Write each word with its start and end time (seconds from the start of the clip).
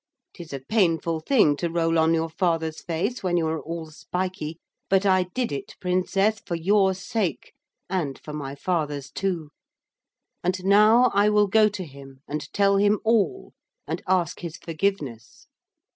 It 0.33 0.41
is 0.41 0.51
a 0.51 0.59
painful 0.59 1.19
thing 1.19 1.55
to 1.57 1.69
roll 1.69 1.99
on 1.99 2.15
your 2.15 2.27
father's 2.31 2.81
face 2.81 3.21
when 3.21 3.37
you 3.37 3.45
are 3.45 3.61
all 3.61 3.91
spiky, 3.91 4.57
but 4.89 5.05
I 5.05 5.27
did 5.35 5.51
it, 5.51 5.75
Princess, 5.79 6.39
for 6.43 6.55
your 6.55 6.95
sake, 6.95 7.53
and 7.87 8.17
for 8.17 8.33
my 8.33 8.55
father's 8.55 9.11
too. 9.11 9.51
And 10.43 10.65
now 10.65 11.11
I 11.13 11.29
will 11.29 11.45
go 11.45 11.69
to 11.69 11.85
him 11.85 12.21
and 12.27 12.51
tell 12.51 12.77
him 12.77 12.97
all, 13.03 13.53
and 13.85 14.01
ask 14.07 14.39
his 14.39 14.57
forgiveness.' 14.57 15.45